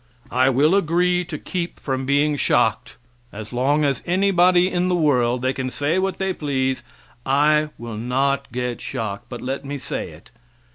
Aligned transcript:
I 0.31 0.49
will 0.49 0.73
agree 0.73 1.23
to 1.25 1.37
keep 1.37 1.79
from 1.79 2.07
being 2.07 2.35
shocked 2.35 2.97
as 3.31 3.53
long 3.53 3.85
as 3.85 4.01
anybody 4.07 4.67
in 4.67 4.87
the 4.87 4.95
world 4.95 5.43
they 5.43 5.53
can 5.53 5.69
say 5.69 5.99
what 5.99 6.17
they 6.17 6.33
please; 6.33 6.81
I 7.23 7.69
will 7.77 7.97
not 7.97 8.51
get 8.51 8.81
shocked, 8.81 9.25
but 9.29 9.41
let 9.43 9.63
me 9.63 9.77
say 9.77 10.09
it. 10.09 10.31